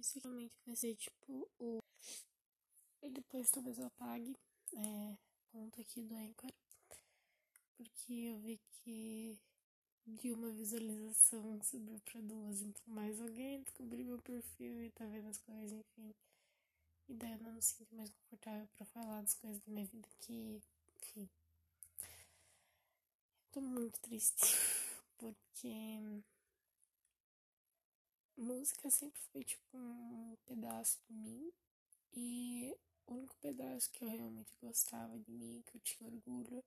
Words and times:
Esse 0.00 0.18
realmente 0.18 0.54
vai 0.66 0.74
ser 0.74 0.96
tipo 0.96 1.46
o. 1.58 1.78
E 3.02 3.10
depois 3.10 3.50
talvez 3.50 3.78
eu 3.78 3.86
apague 3.86 4.34
é, 4.74 5.18
ponto 5.52 5.78
aqui 5.78 6.00
do 6.00 6.14
Anchor. 6.14 6.50
Porque 7.76 8.12
eu 8.14 8.38
vi 8.38 8.58
que 8.72 9.38
de 10.06 10.32
uma 10.32 10.50
visualização 10.52 11.62
subiu 11.62 12.00
pra 12.00 12.18
duas. 12.22 12.62
Então 12.62 12.82
mais 12.86 13.20
alguém 13.20 13.62
descobriu 13.62 14.06
meu 14.06 14.18
perfil 14.22 14.82
e 14.82 14.90
tá 14.90 15.04
vendo 15.04 15.28
as 15.28 15.36
coisas, 15.36 15.70
enfim. 15.70 16.14
E 17.06 17.14
daí 17.14 17.32
eu 17.32 17.38
não 17.40 17.52
me 17.52 17.62
sinto 17.62 17.94
mais 17.94 18.10
confortável 18.10 18.68
pra 18.68 18.86
falar 18.86 19.20
das 19.20 19.34
coisas 19.34 19.60
da 19.60 19.70
minha 19.70 19.84
vida 19.84 20.08
que, 20.20 20.62
enfim. 21.02 21.28
Eu 22.00 23.52
tô 23.52 23.60
muito 23.60 24.00
triste. 24.00 24.56
Porque 25.18 25.68
música 28.40 28.90
sempre 28.90 29.20
foi 29.32 29.44
tipo 29.44 29.76
um 29.76 30.36
pedaço 30.46 30.98
de 31.06 31.14
mim 31.14 31.52
e 32.14 32.74
o 33.06 33.14
único 33.14 33.36
pedaço 33.36 33.90
que 33.90 34.02
eu 34.02 34.08
realmente 34.08 34.56
gostava 34.62 35.18
de 35.18 35.30
mim, 35.30 35.62
que 35.66 35.76
eu 35.76 35.80
tinha 35.80 36.08
orgulho 36.08 36.64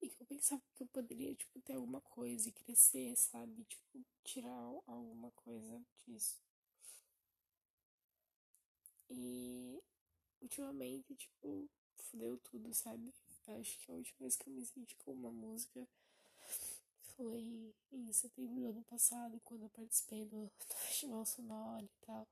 e 0.00 0.08
que 0.08 0.22
eu 0.22 0.26
pensava 0.26 0.62
que 0.74 0.82
eu 0.82 0.86
poderia 0.88 1.34
tipo 1.34 1.60
ter 1.60 1.74
alguma 1.74 2.00
coisa 2.00 2.48
e 2.48 2.52
crescer, 2.52 3.16
sabe? 3.16 3.64
Tipo, 3.64 4.04
tirar 4.24 4.56
alguma 4.86 5.30
coisa 5.32 5.82
disso. 6.06 6.38
E 9.10 9.82
ultimamente, 10.40 11.14
tipo, 11.14 11.68
fudeu 11.96 12.38
tudo, 12.38 12.72
sabe? 12.74 13.12
Acho 13.46 13.78
que 13.80 13.90
a 13.90 13.94
última 13.94 14.18
vez 14.20 14.36
que 14.36 14.48
eu 14.48 14.54
me 14.54 14.64
senti 14.64 14.96
com 14.96 15.12
uma 15.12 15.30
música 15.30 15.86
foi 17.16 17.74
em 17.92 18.12
setembro 18.12 18.60
do 18.60 18.68
ano 18.68 18.84
passado, 18.84 19.40
quando 19.44 19.62
eu 19.62 19.70
participei 19.70 20.24
do, 20.26 20.50
Festival 20.86 21.24
Sonoro 21.24 21.84
e 21.84 22.06
tal. 22.06 22.28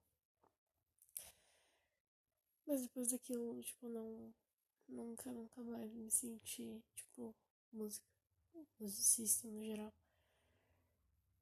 Mas 2.66 2.82
depois 2.82 3.10
daquilo, 3.10 3.62
tipo, 3.62 3.88
não. 3.88 4.34
Nunca, 4.86 5.32
nunca 5.32 5.62
mais 5.62 5.90
me 5.94 6.10
senti, 6.10 6.84
tipo, 6.94 7.34
música. 7.72 8.06
Musicista 8.78 9.48
no 9.48 9.64
geral. 9.64 9.92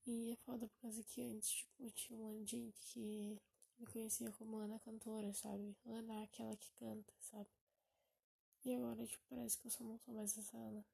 E 0.06 0.32
é 0.32 0.36
foda 0.36 0.66
por 0.68 0.80
causa 0.80 1.02
que 1.02 1.20
antes, 1.22 1.50
tipo, 1.50 1.90
tinha 1.90 2.18
um 2.18 2.22
monte 2.22 2.44
de 2.44 2.56
gente 2.56 2.80
que 2.80 3.40
me 3.78 3.86
conhecia 3.86 4.30
como 4.32 4.58
Ana 4.58 4.78
cantora, 4.78 5.32
sabe? 5.34 5.77
Ana 5.84 6.22
aquela 6.22 6.56
que 6.56 6.70
canta, 6.78 7.12
sabe? 7.20 7.48
E 8.64 8.74
agora, 8.74 9.04
tipo, 9.06 9.22
parece 9.28 9.58
que 9.58 9.66
eu 9.66 9.70
só 9.70 9.84
não 9.84 9.98
sou 9.98 10.14
mais 10.14 10.36
essa 10.38 10.56
Ana. 10.56 10.84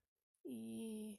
E 0.44 1.18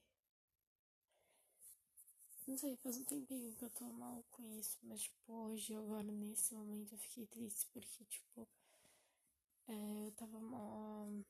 não 2.50 2.58
sei, 2.58 2.76
faz 2.78 2.98
um 2.98 3.04
tempinho 3.04 3.54
que 3.56 3.64
eu 3.64 3.70
tô 3.70 3.86
mal 3.86 4.24
com 4.32 4.44
isso, 4.58 4.80
mas 4.82 5.04
tipo, 5.04 5.32
hoje, 5.32 5.76
agora, 5.76 6.12
nesse 6.12 6.56
momento, 6.56 6.94
eu 6.94 6.98
fiquei 6.98 7.28
triste 7.28 7.68
porque, 7.72 8.04
tipo, 8.06 8.48
é, 9.68 10.08
eu 10.08 10.12
tava 10.14 10.40
mal. 10.40 11.24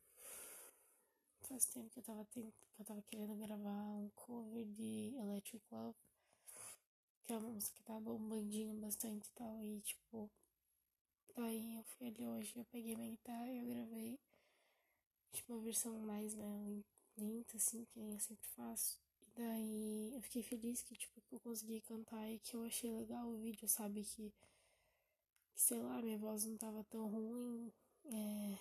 Faz 1.42 1.66
tempo 1.66 1.90
que 1.90 2.00
eu 2.00 2.04
tava, 2.04 2.24
tent... 2.26 2.54
que 2.74 2.82
eu 2.82 2.86
tava 2.86 3.02
querendo 3.02 3.36
gravar 3.36 3.84
um 3.98 4.10
cover 4.16 4.66
de 4.66 5.14
Electric 5.18 5.66
Love, 5.70 5.98
que 7.26 7.34
é 7.34 7.38
uma 7.38 7.50
música 7.50 7.76
que 7.76 7.84
tava 7.84 8.00
bombandinho 8.00 8.74
bastante 8.80 9.28
e 9.28 9.34
tal, 9.34 9.62
e 9.62 9.82
tipo, 9.82 10.32
daí 11.36 11.76
eu 11.76 11.84
fui 11.84 12.08
ali 12.08 12.26
hoje, 12.28 12.54
eu 12.56 12.66
peguei 12.66 12.96
minha 12.96 13.12
guitarra 13.12 13.52
e 13.52 13.58
eu 13.58 13.68
gravei, 13.68 14.20
tipo, 15.34 15.54
uma 15.54 15.64
versão 15.64 15.98
mais, 16.00 16.34
né, 16.34 16.82
lenta, 17.18 17.58
assim, 17.58 17.84
que 17.84 18.00
nem 18.00 18.14
eu 18.14 18.20
sempre 18.20 18.48
faço. 18.56 19.09
Daí 19.40 20.12
eu 20.14 20.22
fiquei 20.22 20.44
feliz 20.44 20.82
que, 20.82 20.98
tipo, 20.98 21.22
que 21.22 21.34
eu 21.34 21.40
consegui 21.40 21.80
cantar 21.80 22.30
e 22.30 22.40
que 22.40 22.58
eu 22.58 22.64
achei 22.66 22.92
legal 22.92 23.26
o 23.26 23.38
vídeo, 23.38 23.70
sabe? 23.70 24.04
Que, 24.04 24.34
que 25.54 25.62
sei 25.62 25.80
lá, 25.82 26.02
minha 26.02 26.18
voz 26.18 26.44
não 26.44 26.58
tava 26.58 26.84
tão 26.84 27.08
ruim, 27.08 27.72
é, 28.04 28.60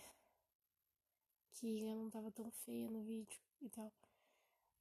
que 1.51 1.81
eu 1.81 1.97
não 1.97 2.09
tava 2.09 2.31
tão 2.31 2.49
feia 2.53 2.89
no 2.89 3.03
vídeo 3.03 3.41
e 3.61 3.69
tal. 3.71 3.93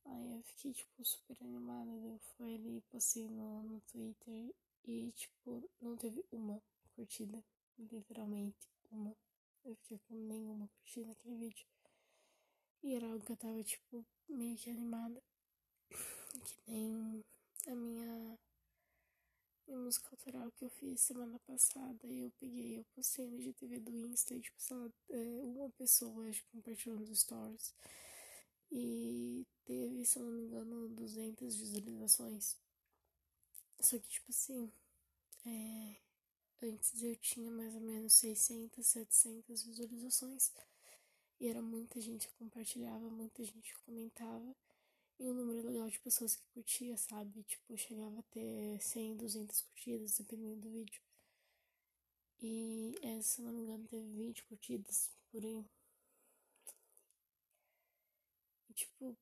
Aí 0.05 0.35
eu 0.35 0.43
fiquei, 0.43 0.71
tipo, 0.71 1.03
super 1.03 1.35
animada. 1.41 1.89
Eu 1.89 2.19
fui 2.19 2.53
ali, 2.53 2.79
postei 2.91 3.27
no, 3.27 3.63
no 3.63 3.81
Twitter 3.81 4.53
e, 4.85 5.11
tipo, 5.13 5.67
não 5.81 5.97
teve 5.97 6.23
uma 6.31 6.61
curtida. 6.95 7.43
Literalmente, 7.79 8.69
uma. 8.91 9.17
Eu 9.65 9.75
fiquei 9.77 9.97
com 10.07 10.13
nenhuma 10.13 10.67
curtida 10.67 11.07
naquele 11.07 11.37
vídeo. 11.37 11.65
E 12.83 12.93
era 12.93 13.07
algo 13.07 13.25
que 13.25 13.31
eu 13.31 13.37
tava, 13.37 13.63
tipo, 13.63 14.05
meio 14.29 14.55
que 14.57 14.69
animada. 14.69 15.23
Que 15.89 16.71
nem 16.71 17.23
a 17.67 17.75
minha, 17.75 18.39
minha 19.67 19.79
música 19.79 20.09
autoral 20.11 20.51
que 20.51 20.65
eu 20.65 20.69
fiz 20.69 21.01
semana 21.01 21.39
passada. 21.39 22.07
Eu 22.07 22.31
peguei, 22.39 22.79
eu 22.79 22.85
postei 22.95 23.27
no 23.27 23.41
GTV 23.41 23.79
do 23.79 23.95
Insta 23.95 24.33
e, 24.33 24.41
tipo, 24.41 24.61
só 24.61 24.89
é, 25.09 25.41
uma 25.43 25.69
pessoa, 25.71 26.27
acho 26.27 26.41
que 26.41 26.51
compartilhou 26.51 26.97
nos 26.97 27.19
stories. 27.19 27.73
E 28.71 29.45
teve, 29.65 30.05
se 30.05 30.19
eu 30.19 30.23
não 30.23 30.31
me 30.31 30.43
engano, 30.43 30.89
200 30.89 31.55
visualizações. 31.55 32.57
Só 33.79 33.97
que, 33.97 34.07
tipo 34.07 34.29
assim, 34.29 34.71
é, 35.45 35.95
antes 36.61 37.01
eu 37.01 37.15
tinha 37.17 37.49
mais 37.51 37.73
ou 37.75 37.81
menos 37.81 38.13
600, 38.13 38.85
700 38.85 39.63
visualizações. 39.63 40.51
E 41.39 41.47
era 41.47 41.61
muita 41.61 42.01
gente 42.01 42.27
que 42.27 42.33
compartilhava, 42.35 43.09
muita 43.09 43.43
gente 43.43 43.73
que 43.73 43.79
comentava 43.85 44.55
e 45.19 45.29
um 45.29 45.33
número 45.33 45.67
legal 45.67 45.89
de 45.89 45.99
pessoas 45.99 46.35
que 46.35 46.45
curtia, 46.53 46.95
sabe? 46.97 47.43
Tipo, 47.43 47.77
chegava 47.77 48.19
a 48.19 48.23
ter 48.23 48.79
100, 48.81 49.15
200 49.17 49.61
curtidas, 49.61 50.17
dependendo 50.17 50.61
do 50.61 50.69
vídeo. 50.69 51.01
E 52.41 52.95
essa, 53.01 53.27
se 53.35 53.41
não 53.41 53.51
me 53.51 53.61
engano, 53.63 53.87
teve 53.87 54.07
20 54.15 54.43
curtidas 54.43 55.11
por 55.31 55.43
aí. 55.43 55.65
E, 58.69 58.73
tipo, 58.73 59.17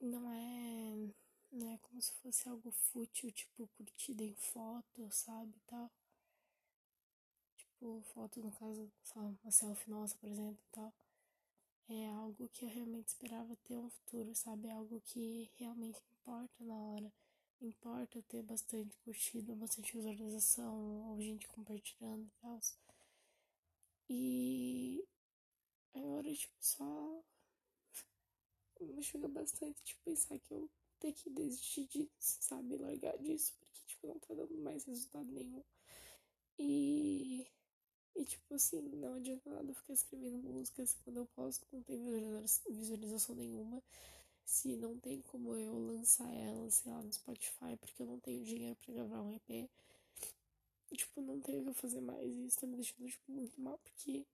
não 0.00 0.30
é. 0.32 1.12
Não 1.52 1.68
é 1.72 1.78
como 1.78 2.00
se 2.00 2.12
fosse 2.14 2.48
algo 2.48 2.70
fútil, 2.70 3.30
tipo, 3.32 3.66
curtida 3.76 4.22
em 4.22 4.34
foto, 4.34 5.08
sabe? 5.10 5.54
Tal. 5.66 5.90
Tipo, 7.56 8.02
foto, 8.14 8.40
no 8.40 8.52
caso, 8.52 8.90
só 9.02 9.20
uma 9.20 9.50
selfie 9.50 9.90
nossa, 9.90 10.16
por 10.16 10.28
exemplo, 10.28 10.62
tal 10.72 10.92
é 11.92 12.08
algo 12.08 12.48
que 12.48 12.64
eu 12.64 12.68
realmente 12.68 13.08
esperava 13.08 13.56
ter 13.64 13.76
um 13.76 13.90
futuro, 13.90 14.34
sabe? 14.34 14.68
É 14.68 14.72
algo 14.72 15.00
que 15.00 15.50
realmente 15.58 16.00
importa 16.12 16.64
na 16.64 16.74
hora. 16.74 17.12
Importa 17.60 18.22
ter 18.22 18.42
bastante 18.42 18.96
curtida, 18.98 19.54
bastante 19.56 19.96
visualização, 19.96 21.10
ou 21.10 21.20
gente 21.20 21.48
compartilhando 21.48 22.24
e 22.24 22.30
tal. 22.40 22.60
E 24.08 25.04
agora, 25.92 26.32
tipo, 26.32 26.54
só 26.60 27.22
me 28.80 29.02
chega 29.02 29.28
bastante, 29.28 29.82
tipo, 29.82 30.00
pensar 30.04 30.38
que 30.38 30.52
eu 30.52 30.70
ter 31.00 31.12
que 31.12 31.28
desistir 31.30 31.86
disso, 31.88 32.08
sabe? 32.40 32.76
Largar 32.76 33.16
disso, 33.18 33.54
porque, 33.58 33.80
tipo, 33.86 34.06
não 34.06 34.18
tá 34.18 34.34
dando 34.34 34.56
mais 34.58 34.84
resultado 34.84 35.30
nenhum. 35.32 35.64
E 36.58 37.46
e 38.16 38.24
tipo 38.24 38.54
assim, 38.54 38.80
não 38.80 39.14
adianta 39.14 39.50
nada 39.50 39.74
ficar 39.74 39.92
escrevendo 39.92 40.38
músicas 40.38 40.94
quando 41.04 41.18
eu 41.18 41.26
posto, 41.26 41.66
não 41.72 41.82
tem 41.82 41.98
visualização 42.68 43.34
nenhuma. 43.34 43.82
Se 44.44 44.76
não 44.76 44.98
tem 44.98 45.22
como 45.22 45.54
eu 45.54 45.78
lançar 45.78 46.28
elas, 46.34 46.74
sei 46.74 46.92
lá, 46.92 47.00
no 47.02 47.12
Spotify, 47.12 47.76
porque 47.78 48.02
eu 48.02 48.06
não 48.06 48.18
tenho 48.18 48.44
dinheiro 48.44 48.76
para 48.76 48.94
gravar 48.94 49.22
um 49.22 49.32
EP. 49.32 49.70
E, 50.90 50.96
tipo, 50.96 51.20
não 51.20 51.40
tenho 51.40 51.62
o 51.62 51.66
que 51.66 51.80
fazer 51.80 52.00
mais. 52.00 52.20
E 52.26 52.46
isso 52.46 52.58
tá 52.58 52.66
me 52.66 52.74
deixando, 52.74 53.06
tipo, 53.08 53.30
muito 53.30 53.60
mal, 53.60 53.78
porque 53.78 54.26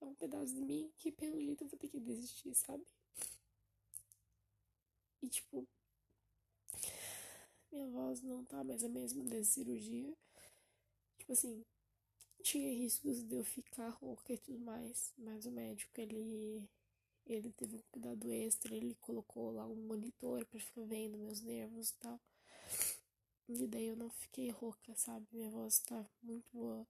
é 0.00 0.04
um 0.06 0.14
pedaço 0.14 0.54
de 0.54 0.60
mim 0.60 0.90
que 0.96 1.12
pelo 1.12 1.40
jeito 1.40 1.64
eu 1.64 1.68
vou 1.68 1.78
ter 1.78 1.88
que 1.88 2.00
desistir, 2.00 2.54
sabe? 2.54 2.84
E 5.22 5.28
tipo, 5.28 5.66
minha 7.70 7.88
voz 7.88 8.22
não 8.22 8.44
tá 8.44 8.62
mais 8.62 8.84
a 8.84 8.88
mesma 8.88 9.24
dessa 9.24 9.50
cirurgia. 9.50 10.14
Tipo 11.18 11.32
assim, 11.32 11.64
tinha 12.48 12.72
riscos 12.72 13.22
de 13.22 13.34
eu 13.34 13.44
ficar 13.44 13.90
rouca 13.90 14.32
e 14.32 14.38
tudo 14.38 14.58
mais, 14.58 15.12
mas 15.18 15.44
o 15.44 15.50
médico 15.50 16.00
ele 16.00 16.66
ele 17.26 17.52
teve 17.52 17.76
um 17.76 17.82
cuidado 17.92 18.32
extra, 18.32 18.74
ele 18.74 18.96
colocou 19.02 19.50
lá 19.52 19.66
um 19.66 19.74
monitor 19.74 20.46
para 20.46 20.58
ficar 20.58 20.80
vendo 20.86 21.18
meus 21.18 21.42
nervos 21.42 21.90
e 21.90 21.94
tal. 21.98 22.18
E 23.46 23.66
daí 23.66 23.88
eu 23.88 23.96
não 23.96 24.08
fiquei 24.08 24.48
rouca, 24.48 24.94
sabe? 24.96 25.26
Minha 25.30 25.50
voz 25.50 25.80
tá 25.80 26.02
muito 26.22 26.48
boa. 26.50 26.86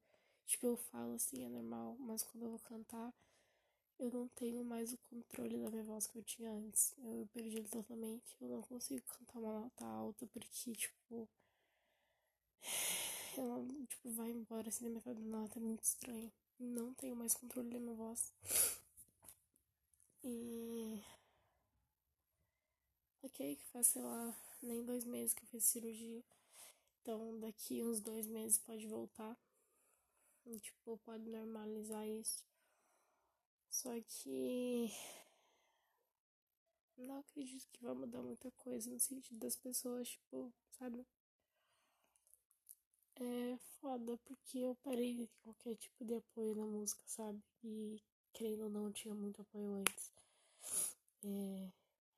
Tipo, 0.47 0.67
eu 0.69 0.77
falo 0.77 1.15
assim, 1.15 1.45
é 1.45 1.49
normal, 1.49 1.97
mas 1.99 2.23
quando 2.23 2.45
eu 2.45 2.51
vou 2.51 2.61
cantar, 2.61 3.13
eu 3.99 4.13
não 4.13 4.29
tenho 4.29 4.63
mais 4.63 4.93
o 4.93 4.99
controle 5.11 5.59
da 5.59 5.71
minha 5.71 5.83
voz 5.83 6.07
que 6.07 6.19
eu 6.19 6.23
tinha 6.23 6.53
antes. 6.53 6.95
Eu 6.99 7.29
perdi 7.35 7.57
ele 7.57 7.69
totalmente. 7.69 8.37
Eu 8.41 8.49
não 8.49 8.63
consigo 8.63 9.05
cantar 9.07 9.41
uma 9.41 9.61
nota 9.61 9.85
alta 9.85 10.25
porque, 10.29 10.73
tipo 10.73 11.29
ela, 13.39 13.65
tipo, 13.89 14.11
vai 14.11 14.31
embora 14.31 14.69
assim 14.69 14.85
da 14.85 14.91
metade 14.91 15.21
da 15.21 15.27
nota, 15.29 15.59
é 15.59 15.63
muito 15.63 15.83
estranho. 15.83 16.33
Não 16.59 16.93
tenho 16.95 17.17
mais 17.17 17.35
controle 17.35 17.71
da 17.71 17.79
minha 17.79 17.95
voz. 17.95 18.33
E. 20.25 21.03
Ok, 23.23 23.57
que 23.57 23.65
faz, 23.67 23.87
sei 23.89 24.03
lá, 24.03 24.35
nem 24.63 24.85
dois 24.85 25.05
meses 25.05 25.35
que 25.35 25.43
eu 25.43 25.49
fiz 25.49 25.65
cirurgia. 25.65 26.25
Então, 27.01 27.39
daqui 27.41 27.83
uns 27.83 28.01
dois 28.01 28.27
meses 28.27 28.59
pode 28.59 28.87
voltar. 28.87 29.37
E, 30.45 30.59
tipo, 30.59 30.99
pode 30.99 31.29
normalizar 31.29 32.07
isso. 32.07 32.45
Só 33.71 33.91
que 34.01 34.91
não 36.97 37.19
acredito 37.19 37.69
que 37.73 37.85
vai 37.85 37.95
mudar 37.95 38.23
muita 38.23 38.51
coisa 38.53 38.91
no 38.91 38.99
sentido 38.99 39.39
das 39.39 39.57
pessoas, 39.57 40.09
tipo, 40.09 40.53
sabe? 40.73 41.07
É 43.21 43.57
foda 43.81 44.17
porque 44.25 44.59
eu 44.59 44.77
parei 44.77 45.13
de 45.15 45.27
ter 45.27 45.39
qualquer 45.43 45.75
tipo 45.77 46.05
de 46.05 46.15
apoio 46.15 46.55
na 46.55 46.65
música, 46.65 47.03
sabe? 47.07 47.43
E 47.65 48.01
querendo 48.33 48.65
ou 48.65 48.71
não, 48.71 48.93
tinha 48.93 49.13
muito 49.15 49.43
apoio 49.43 49.73
antes. 49.73 50.13
É, 51.25 51.73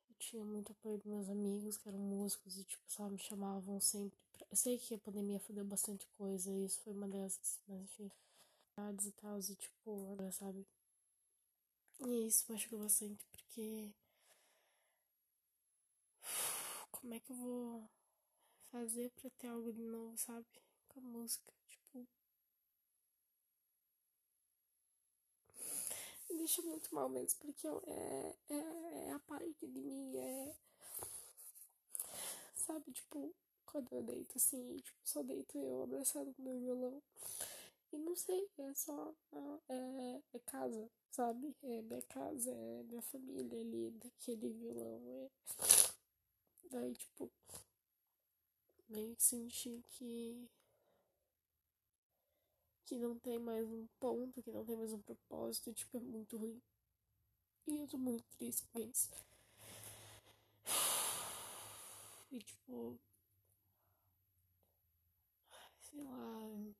eu 0.09 0.15
tinha 0.19 0.43
muito 0.43 0.71
apoio 0.71 0.99
dos 0.99 1.07
meus 1.07 1.29
amigos 1.29 1.77
que 1.77 1.89
eram 1.89 1.97
músicos 1.97 2.57
e, 2.57 2.63
tipo, 2.63 2.83
sabe, 2.87 3.13
me 3.13 3.19
chamavam 3.19 3.79
sempre. 3.79 4.17
Pra... 4.31 4.45
Eu 4.51 4.55
sei 4.55 4.77
que 4.77 4.93
a 4.93 4.99
pandemia 4.99 5.39
fodeu 5.39 5.65
bastante 5.65 6.07
coisa 6.17 6.51
e 6.51 6.65
isso 6.65 6.79
foi 6.81 6.93
uma 6.93 7.07
dessas, 7.07 7.59
mas 7.67 7.81
enfim. 7.81 8.11
E 9.07 9.11
tal, 9.13 9.39
e 9.39 9.55
tipo, 9.55 10.17
sabe? 10.31 10.67
E 12.05 12.27
isso 12.27 12.45
machucou 12.47 12.79
bastante 12.79 13.25
porque. 13.31 13.91
Como 16.91 17.13
é 17.15 17.19
que 17.19 17.31
eu 17.31 17.35
vou 17.35 17.89
fazer 18.71 19.09
pra 19.11 19.29
ter 19.31 19.47
algo 19.47 19.73
de 19.73 19.81
novo, 19.81 20.15
sabe? 20.17 20.45
Com 20.93 20.99
a 20.99 21.03
música. 21.03 21.53
Tipo. 21.69 22.07
Me 26.29 26.37
deixa 26.37 26.61
muito 26.63 26.93
mal 26.93 27.07
mesmo, 27.07 27.39
porque 27.39 27.65
eu, 27.65 27.81
é, 27.87 28.35
é, 28.49 29.07
é 29.07 29.11
a 29.13 29.19
parte 29.19 29.55
de 29.67 29.79
mim, 29.79 30.17
é. 30.17 30.55
Sabe, 32.55 32.91
tipo, 32.91 33.33
quando 33.65 33.91
eu 33.93 34.03
deito 34.03 34.37
assim, 34.37 34.77
tipo, 34.77 34.99
só 35.05 35.23
deito 35.23 35.57
eu 35.57 35.83
abraçado 35.83 36.33
com 36.33 36.43
meu 36.43 36.59
violão. 36.59 37.01
E 37.93 37.97
não 37.97 38.15
sei, 38.15 38.49
é 38.57 38.73
só. 38.73 39.13
É, 39.69 40.21
é 40.33 40.39
casa, 40.39 40.89
sabe? 41.09 41.55
É 41.63 41.81
minha 41.81 42.01
casa, 42.03 42.51
é 42.51 42.83
minha 42.83 43.01
família 43.01 43.59
ali, 43.59 43.91
daquele 43.91 44.49
violão. 44.49 45.01
É... 45.07 45.29
Daí, 46.69 46.93
tipo, 46.95 47.31
meio 48.89 49.15
que 49.15 49.23
senti 49.23 49.83
que. 49.89 50.49
Que 52.91 52.97
não 52.97 53.17
tem 53.17 53.39
mais 53.39 53.65
um 53.71 53.87
ponto, 54.01 54.43
que 54.43 54.51
não 54.51 54.65
tem 54.65 54.75
mais 54.75 54.91
um 54.91 55.01
propósito, 55.01 55.71
tipo, 55.71 55.95
é 55.95 56.01
muito 56.01 56.35
ruim. 56.35 56.61
E 57.65 57.77
eu 57.77 57.87
tô 57.87 57.97
muito 57.97 58.21
triste 58.37 58.67
com 58.67 58.79
isso. 58.81 59.09
E, 62.29 62.39
tipo. 62.39 62.99
Sei 65.79 66.03
lá. 66.03 66.73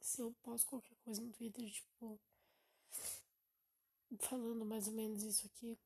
Se 0.00 0.20
eu 0.20 0.34
posto 0.42 0.66
qualquer 0.66 0.96
coisa 1.04 1.22
no 1.22 1.30
Twitter, 1.30 1.70
tipo 1.70 2.18
falando 4.18 4.64
mais 4.64 4.88
ou 4.88 4.94
menos 4.94 5.22
isso 5.22 5.46
aqui. 5.46 5.78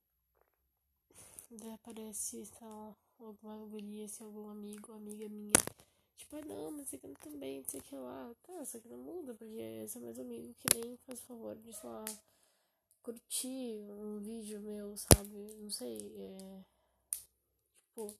Daí 1.51 1.73
aparece, 1.75 2.47
sei 2.47 2.59
lá, 2.63 2.97
alguma 3.19 3.67
guria, 3.67 4.09
se 4.09 4.23
algum 4.23 4.49
amigo, 4.49 4.95
amiga 4.95 5.29
minha. 5.29 5.53
Tipo, 6.31 6.37
ah, 6.37 6.47
não, 6.47 6.71
mas 6.71 6.89
canta 6.91 7.29
também, 7.29 7.59
não 7.59 7.69
sei 7.69 7.81
o 7.81 7.83
que 7.83 7.97
lá. 7.97 8.33
Tá, 8.45 8.65
só 8.65 8.79
que 8.79 8.87
não 8.87 8.99
muda, 8.99 9.35
porque 9.35 9.61
esse 9.83 9.99
é 9.99 10.01
mais 10.01 10.17
amigo 10.17 10.55
que 10.55 10.79
nem 10.79 10.97
faz 10.99 11.21
favor 11.23 11.57
de, 11.57 11.73
sei 11.73 11.91
lá, 11.91 12.05
curtir 13.03 13.91
um 13.91 14.21
vídeo 14.21 14.61
meu, 14.61 14.97
sabe? 14.97 15.53
Não 15.59 15.71
sei, 15.71 15.99
é. 16.17 16.65
Tipo, 17.89 18.15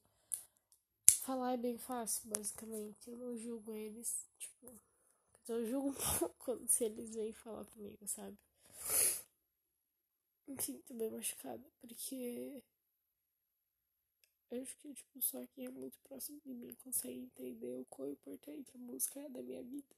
falar 1.21 1.53
é 1.53 1.57
bem 1.57 1.77
fácil, 1.77 2.29
basicamente. 2.29 3.09
Eu 3.09 3.15
não 3.15 3.37
julgo 3.37 3.73
eles, 3.73 4.27
tipo. 4.37 4.75
Eu 5.47 5.65
julgo 5.65 5.89
um 5.91 5.93
pouco 6.19 6.67
se 6.67 6.83
eles 6.83 7.15
vêm 7.15 7.31
falar 7.31 7.63
comigo, 7.63 8.05
sabe? 8.07 8.37
Enfim, 10.49 10.81
tô 10.85 10.93
bem 10.95 11.09
machucada, 11.09 11.63
porque 11.79 12.61
acho 14.51 14.77
que, 14.77 14.93
tipo, 14.93 15.21
só 15.21 15.45
quem 15.47 15.65
é 15.65 15.69
muito 15.69 15.97
próximo 15.99 16.39
de 16.41 16.53
mim 16.53 16.73
consegue 16.83 17.19
entender 17.19 17.73
o 17.79 17.85
quão 17.85 18.09
importante 18.09 18.71
a 18.75 18.77
música 18.77 19.19
é 19.19 19.29
da 19.29 19.41
minha 19.41 19.63
vida. 19.63 19.95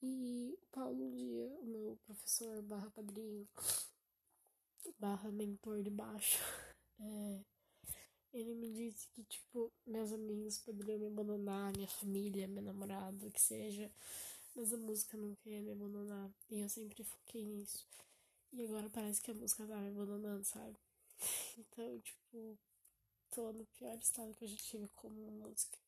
E 0.00 0.54
o 0.54 0.66
Paulo, 0.70 1.06
um 1.06 1.14
dia, 1.14 1.46
o 1.60 1.64
meu 1.64 1.98
professor 2.06 2.62
barra 2.62 2.90
padrinho, 2.90 3.48
barra 4.98 5.30
mentor 5.30 5.82
de 5.82 5.90
baixo, 5.90 6.38
é, 7.00 7.40
ele 8.32 8.54
me 8.54 8.70
disse 8.70 9.08
que, 9.08 9.24
tipo, 9.24 9.72
meus 9.86 10.12
amigos 10.12 10.58
poderiam 10.58 11.00
me 11.00 11.06
abandonar, 11.06 11.72
minha 11.74 11.88
família, 11.88 12.46
meu 12.46 12.62
namorado, 12.62 13.26
o 13.26 13.30
que 13.30 13.40
seja, 13.40 13.90
mas 14.54 14.72
a 14.72 14.76
música 14.76 15.16
não 15.16 15.34
quer 15.36 15.60
me 15.62 15.72
abandonar. 15.72 16.30
E 16.50 16.60
eu 16.60 16.68
sempre 16.68 17.02
foquei 17.02 17.44
nisso. 17.44 17.86
E 18.52 18.64
agora 18.64 18.88
parece 18.90 19.20
que 19.20 19.30
a 19.30 19.34
música 19.34 19.66
tá 19.66 19.76
me 19.76 19.88
abandonando, 19.88 20.44
sabe? 20.44 20.76
Então, 21.58 22.00
tipo, 22.00 22.56
tô 23.30 23.52
no 23.52 23.64
pior 23.66 23.96
estado 23.98 24.34
que 24.34 24.44
eu 24.44 24.48
já 24.48 24.56
tive 24.56 24.88
como 24.88 25.30
música. 25.30 25.78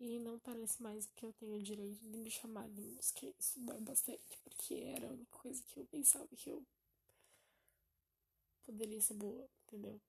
E 0.00 0.18
não 0.18 0.38
parece 0.38 0.82
mais 0.82 1.06
que 1.06 1.24
eu 1.24 1.32
tenho 1.34 1.56
o 1.56 1.62
direito 1.62 2.00
de 2.00 2.18
me 2.18 2.30
chamar 2.30 2.68
de 2.68 2.80
música. 2.80 3.26
Isso 3.38 3.60
dói 3.60 3.80
bastante, 3.80 4.38
porque 4.42 4.74
era 4.74 5.06
a 5.06 5.12
única 5.12 5.38
coisa 5.38 5.62
que 5.62 5.78
eu 5.78 5.86
pensava 5.86 6.28
que 6.36 6.50
eu 6.50 6.64
poderia 8.64 9.00
ser 9.00 9.14
boa, 9.14 9.48
entendeu? 9.66 10.00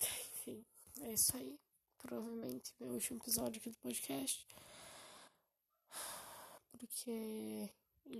Enfim, 0.34 0.64
é 1.00 1.12
isso 1.12 1.36
aí. 1.36 1.58
Provavelmente 1.98 2.74
meu 2.78 2.90
último 2.92 3.18
episódio 3.18 3.58
aqui 3.60 3.70
do 3.70 3.78
podcast. 3.78 4.46
Porque 6.70 7.70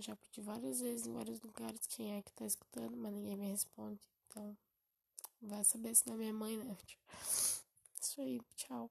já 0.00 0.17
pedi 0.17 0.40
várias 0.40 0.81
vezes 0.81 1.06
em 1.06 1.12
vários 1.12 1.40
lugares 1.43 1.87
quem 1.87 2.17
é 2.17 2.22
que 2.22 2.32
tá 2.32 2.46
escutando, 2.46 2.96
mas 2.96 3.12
ninguém 3.12 3.37
me 3.37 3.50
responde. 3.50 4.00
Então, 4.26 4.56
vai 5.46 5.64
saber 5.64 5.94
se 5.94 6.06
não 6.06 6.14
é 6.14 6.19
minha 6.19 6.32
mãe, 6.32 6.56
né? 6.56 6.76
Isso 8.00 8.20
aí, 8.20 8.41
tchau. 8.56 8.91